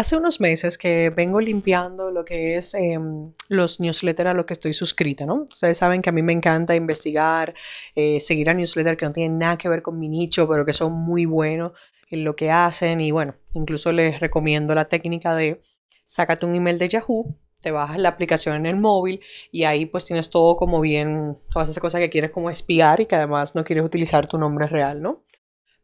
[0.00, 4.54] Hace unos meses que vengo limpiando lo que es em, los newsletters a los que
[4.54, 5.42] estoy suscrita, ¿no?
[5.42, 7.52] Ustedes saben que a mí me encanta investigar,
[7.94, 10.72] eh, seguir a newsletters que no tienen nada que ver con mi nicho, pero que
[10.72, 11.72] son muy buenos
[12.10, 13.02] en lo que hacen.
[13.02, 15.60] Y bueno, incluso les recomiendo la técnica de
[16.02, 19.20] sácate un email de Yahoo, te bajas la aplicación en el móvil
[19.52, 23.06] y ahí pues tienes todo como bien, todas esas cosas que quieres como espiar y
[23.06, 25.24] que además no quieres utilizar tu nombre real, ¿no?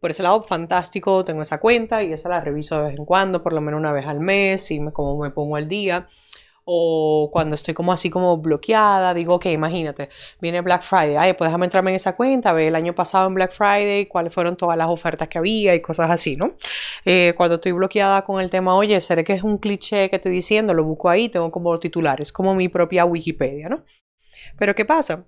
[0.00, 3.42] Por ese lado, fantástico, tengo esa cuenta y esa la reviso de vez en cuando,
[3.42, 6.08] por lo menos una vez al mes, y como me pongo al día.
[6.64, 10.08] O cuando estoy como así como bloqueada, digo, ok, imagínate,
[10.40, 13.34] viene Black Friday, ay, pues déjame entrarme en esa cuenta, ver el año pasado en
[13.34, 16.48] Black Friday, cuáles fueron todas las ofertas que había y cosas así, ¿no?
[17.04, 20.32] Eh, cuando estoy bloqueada con el tema, oye, seré que es un cliché que estoy
[20.32, 23.84] diciendo, lo busco ahí, tengo como titulares, como mi propia Wikipedia, ¿no?
[24.58, 25.24] Pero ¿qué pasa?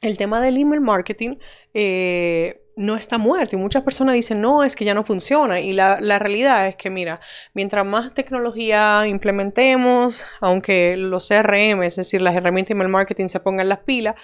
[0.00, 1.36] El tema del email marketing,
[1.74, 3.56] eh, no está muerto.
[3.56, 5.60] Y muchas personas dicen, no, es que ya no funciona.
[5.60, 7.20] Y la, realidad es que, mira,
[7.54, 13.40] mientras más tecnología implementemos, aunque los CRM, es decir, las herramientas de email marketing se
[13.40, 14.14] pongan las pilas,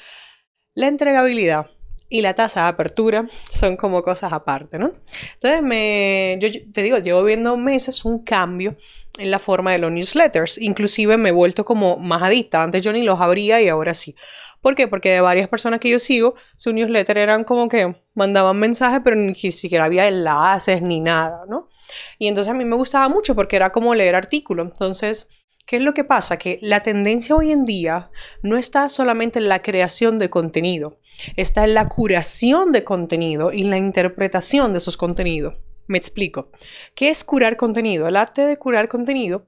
[0.74, 1.66] la entregabilidad
[2.08, 4.92] y la tasa de apertura son como cosas aparte, ¿no?
[5.34, 8.76] Entonces, me, yo te digo, llevo viendo meses un cambio
[9.18, 10.58] en la forma de los newsletters.
[10.58, 12.62] Inclusive me he vuelto como más adicta.
[12.62, 14.14] Antes yo ni los abría y ahora sí.
[14.60, 14.88] ¿Por qué?
[14.88, 19.16] Porque de varias personas que yo sigo, su newsletter eran como que mandaban mensajes, pero
[19.16, 21.68] ni siquiera había enlaces ni nada, ¿no?
[22.18, 24.66] Y entonces a mí me gustaba mucho porque era como leer artículos.
[24.66, 25.28] Entonces,
[25.66, 26.38] ¿qué es lo que pasa?
[26.38, 28.10] Que la tendencia hoy en día
[28.42, 30.98] no está solamente en la creación de contenido,
[31.36, 35.54] está en la curación de contenido y la interpretación de esos contenidos.
[35.88, 36.50] Me explico.
[36.94, 38.08] ¿Qué es curar contenido?
[38.08, 39.46] El arte de curar contenido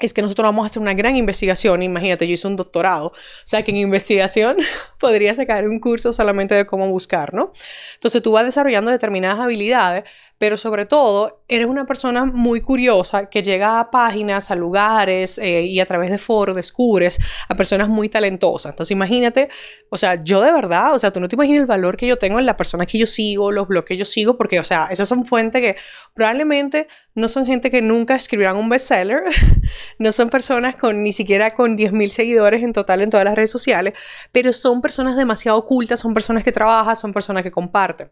[0.00, 1.82] es que nosotros vamos a hacer una gran investigación.
[1.82, 3.12] Imagínate, yo hice un doctorado, o
[3.44, 4.56] sea que en investigación
[4.98, 7.52] podría sacar un curso solamente de cómo buscar, ¿no?
[7.94, 10.04] Entonces tú vas desarrollando determinadas habilidades
[10.38, 15.62] pero sobre todo eres una persona muy curiosa que llega a páginas, a lugares eh,
[15.62, 17.18] y a través de foros descubres
[17.48, 18.70] a personas muy talentosas.
[18.70, 19.48] Entonces imagínate,
[19.90, 22.18] o sea, yo de verdad, o sea, tú no te imaginas el valor que yo
[22.18, 24.88] tengo en las personas que yo sigo, los blogs que yo sigo, porque, o sea,
[24.90, 25.76] esas son fuentes que
[26.14, 29.24] probablemente no son gente que nunca escribirán un bestseller,
[29.98, 33.50] no son personas con ni siquiera con 10.000 seguidores en total en todas las redes
[33.50, 33.94] sociales,
[34.32, 38.10] pero son personas demasiado ocultas, son personas que trabajan, son personas que comparten.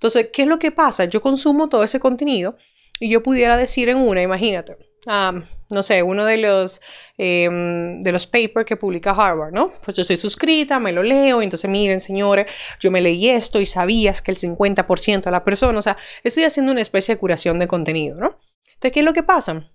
[0.00, 1.04] Entonces, ¿qué es lo que pasa?
[1.04, 2.56] Yo consumo todo ese contenido
[2.98, 6.80] y yo pudiera decir en una, imagínate, no sé, uno de los,
[7.18, 9.70] em, de los papers que publica Harvard, ¿no?
[9.84, 12.50] Pues yo estoy suscrita, me lo leo, y entonces miren, señores,
[12.80, 16.44] yo me leí esto y sabías que el 50% de la persona, o sea, estoy
[16.44, 18.38] haciendo una especie de curación de contenido, ¿no?
[18.64, 19.70] Entonces, ¿qué es lo que pasa?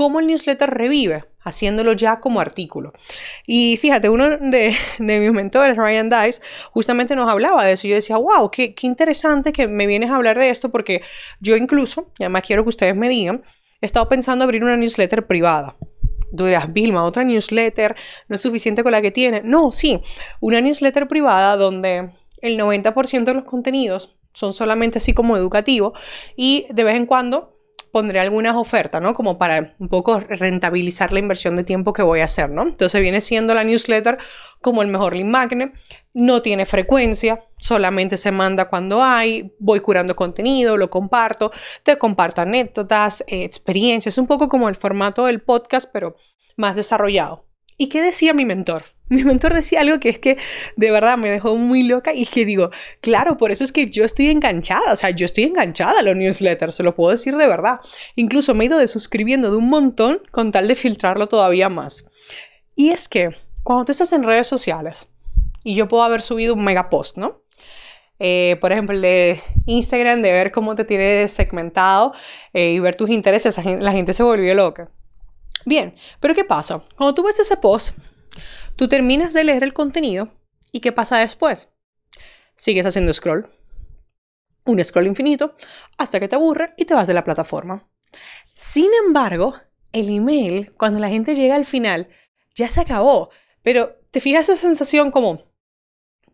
[0.00, 2.92] cómo el newsletter revive, haciéndolo ya como artículo.
[3.46, 6.42] Y fíjate, uno de, mis mentores, Ryan Dice,
[6.72, 7.88] justamente nos hablaba de eso.
[7.88, 11.02] Yo decía, wow, qué, interesante que me vienes a hablar de esto, porque
[11.40, 13.42] yo incluso, y además quiero que ustedes me digan,
[13.80, 15.76] he estado pensando abrir una newsletter privada.
[16.36, 17.96] Tú dirás, Vilma, otra newsletter,
[18.28, 19.42] no es suficiente con la que tiene.
[19.42, 20.00] No, sí,
[20.40, 25.98] una newsletter privada donde el 90% de los contenidos son solamente así como educativos
[26.36, 27.59] y de vez en cuando
[27.92, 29.14] pondré algunas ofertas, ¿no?
[29.14, 32.62] Como para un poco rentabilizar la inversión de tiempo que voy a hacer, ¿no?
[32.62, 34.18] Entonces viene siendo la newsletter
[34.60, 35.72] como el mejor link magnet,
[36.12, 41.50] no tiene frecuencia, solamente se manda cuando hay, voy curando contenido, lo comparto,
[41.82, 46.16] te comparto anécdotas, eh, experiencias, un poco como el formato del podcast, pero
[46.56, 47.46] más desarrollado.
[47.76, 48.84] ¿Y qué decía mi mentor?
[49.12, 50.38] Mi mentor decía algo que es que
[50.76, 54.04] de verdad me dejó muy loca y que digo, claro, por eso es que yo
[54.04, 57.48] estoy enganchada, o sea, yo estoy enganchada a los newsletters, se lo puedo decir de
[57.48, 57.80] verdad.
[58.14, 62.04] Incluso me he ido desuscribiendo de un montón con tal de filtrarlo todavía más.
[62.76, 63.30] Y es que
[63.64, 65.08] cuando tú estás en redes sociales
[65.64, 67.42] y yo puedo haber subido un mega post, ¿no?
[68.20, 72.12] Eh, por ejemplo, el de Instagram, de ver cómo te tiene segmentado
[72.52, 74.88] eh, y ver tus intereses, la gente se volvió loca.
[75.66, 76.82] Bien, pero ¿qué pasa?
[76.96, 77.96] Cuando tú ves ese post,
[78.76, 80.32] Tú terminas de leer el contenido
[80.72, 81.68] y ¿qué pasa después?
[82.54, 83.46] Sigues haciendo scroll.
[84.64, 85.54] Un scroll infinito
[85.98, 87.88] hasta que te aburre y te vas de la plataforma.
[88.54, 89.54] Sin embargo,
[89.92, 92.08] el email, cuando la gente llega al final,
[92.54, 93.30] ya se acabó.
[93.62, 95.50] Pero te fijas esa sensación como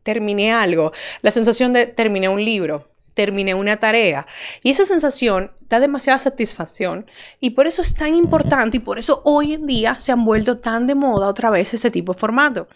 [0.02, 0.92] terminé algo,
[1.22, 4.26] la sensación de terminé un libro, terminé una tarea.
[4.62, 7.06] Y esa sensación da demasiada satisfacción
[7.40, 10.58] y por eso es tan importante y por eso hoy en día se han vuelto
[10.58, 12.68] tan de moda otra vez ese tipo de formato.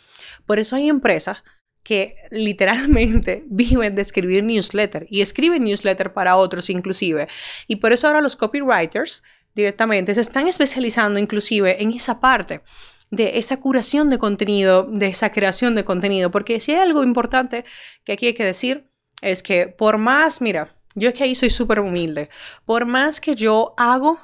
[0.47, 1.45] Por eso hay empresas
[1.83, 7.29] que literalmente viven de escribir newsletter y escriben newsletter para otros inclusive.
[7.69, 9.23] Y por eso ahora los copywriters
[9.55, 12.63] directamente se están especializando inclusive en esa parte
[13.11, 17.65] de esa curación de contenido, de esa creación de contenido, porque si hay algo importante
[18.05, 18.90] que aquí hay que decir
[19.21, 22.31] es que por más, mira, yo es que ahí soy súper humilde,
[22.65, 24.19] por más que yo hago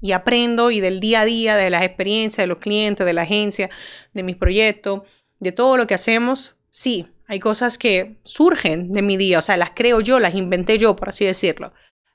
[0.00, 3.22] y aprendo y del día a día, de las experiencias de los clientes, de la
[3.22, 3.70] agencia,
[4.12, 5.02] de mis proyectos,
[5.40, 9.56] de todo lo que hacemos, sí, hay cosas que surgen de mi día, o sea,
[9.56, 11.72] las creo yo, las inventé yo, por así decirlo.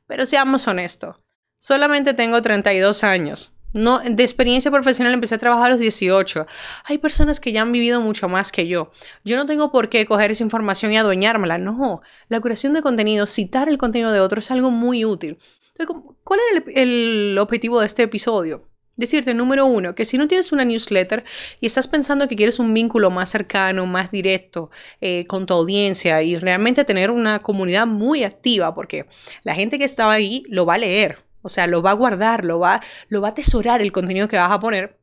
[0.08, 1.18] Pero seamos honestos,
[1.60, 3.52] solamente tengo 32 años.
[3.74, 6.46] No, de experiencia profesional empecé a trabajar a los 18.
[6.84, 8.92] Hay personas que ya han vivido mucho más que yo.
[9.24, 11.58] Yo no tengo por qué coger esa información y adueñármela.
[11.58, 15.38] No, la curación de contenido, citar el contenido de otro es algo muy útil.
[16.24, 18.68] ¿cuál era el, objetivo de este episodio?
[18.98, 21.24] Decirte, número uno, que si no tienes una newsletter
[21.60, 24.70] y estás pensando que quieres un vínculo más cercano, más directo
[25.00, 29.08] eh, con tu audiencia y realmente tener una comunidad muy activa, porque
[29.44, 32.46] la gente que estaba ahí lo va a leer, o sea, lo va a guardar,
[32.46, 35.02] lo va, lo va a atesorar el contenido que vas a poner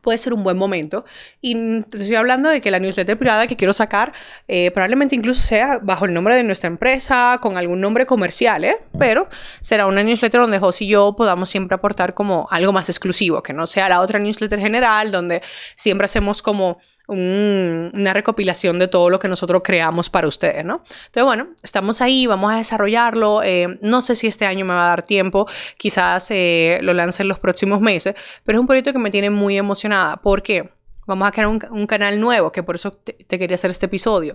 [0.00, 1.04] puede ser un buen momento.
[1.40, 4.12] Y te estoy hablando de que la newsletter privada que quiero sacar
[4.48, 8.78] eh, probablemente incluso sea bajo el nombre de nuestra empresa, con algún nombre comercial, ¿eh?
[8.98, 9.28] pero
[9.60, 13.52] será una newsletter donde José y yo podamos siempre aportar como algo más exclusivo, que
[13.52, 15.42] no sea la otra newsletter general, donde
[15.76, 16.78] siempre hacemos como
[17.08, 20.82] una recopilación de todo lo que nosotros creamos para ustedes, ¿no?
[21.06, 23.42] Entonces, bueno, estamos ahí, vamos a desarrollarlo.
[23.42, 27.22] Eh, no sé si este año me va a dar tiempo, quizás eh, lo lance
[27.22, 28.14] en los próximos meses,
[28.44, 30.70] pero es un proyecto que me tiene muy emocionada porque
[31.06, 34.34] vamos a crear un, canal nuevo, que por eso te, quería hacer este episodio.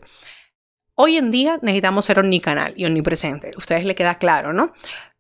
[0.96, 3.52] Hoy en día necesitamos ser omnicanal y omnipresente.
[3.58, 4.72] Ustedes le queda claro, ¿no?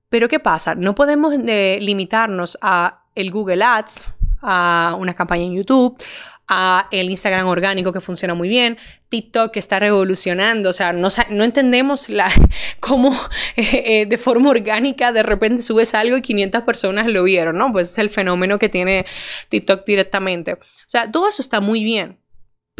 [0.09, 0.75] Pero ¿qué pasa?
[0.75, 4.07] No podemos eh, limitarnos a el Google Ads,
[4.42, 5.97] a una campaña en YouTube,
[6.53, 8.77] a el Instagram orgánico que funciona muy bien,
[9.07, 12.30] TikTok que está revolucionando, o sea, no, no entendemos la,
[12.81, 13.18] cómo
[13.56, 17.71] eh, de forma orgánica de repente subes algo y 500 personas lo vieron, ¿no?
[17.71, 19.06] Pues es el fenómeno que tiene
[19.48, 20.53] TikTok directamente.
[20.56, 22.19] O sea, todo eso está muy bien,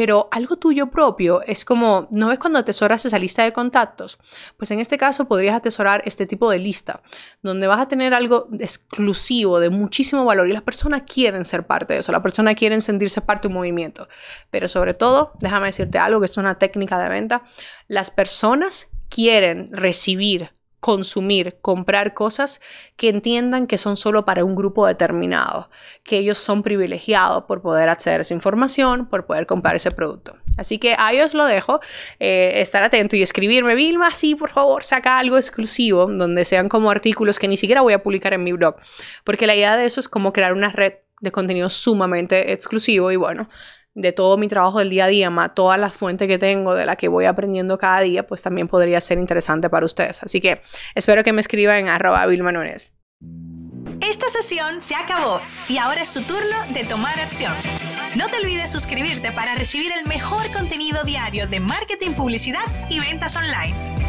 [0.02, 4.18] pero algo tuyo propio es como, ¿no ves cuando atesoras esa lista de contactos?
[4.58, 7.04] Pues en este caso podrías atesorar este tipo de lista,
[7.44, 11.94] donde vas a tener algo exclusivo, de muchísimo valor, y las personas quieren ser parte
[11.94, 14.08] de eso, las personas quieren sentirse parte de un movimiento.
[14.50, 17.44] Pero sobre todo, déjame decirte algo, que es una técnica de venta,
[17.88, 20.50] las personas quieren recibir
[20.82, 22.60] consumir, comprar cosas
[22.98, 25.70] que entiendan que son solo para un grupo determinado,
[26.04, 30.36] que ellos son privilegiados por poder acceder a esa información, por poder comprar ese producto.
[30.58, 31.80] Así que ahí os lo dejo,
[32.20, 36.90] eh, estar atento y escribirme, Vilma, sí, por favor, saca algo exclusivo, donde sean como
[36.90, 38.76] artículos que ni siquiera voy a publicar en mi blog,
[39.24, 43.16] porque la idea de eso es como crear una red de contenido sumamente exclusivo y
[43.16, 43.48] bueno,
[43.94, 46.86] de todo mi trabajo del día a día, más todas las fuentes que tengo de
[46.86, 50.24] la que voy aprendiendo cada día, pues también podría ser interesante para ustedes.
[50.24, 50.62] Así que
[50.96, 52.26] espero que me escriban en arroba
[54.02, 57.54] Esta sesión se acabó y ahora es tu turno de tomar acción.
[58.16, 63.36] No te olvides suscribirte para recibir el mejor contenido diario de marketing, publicidad y ventas
[63.36, 64.01] online.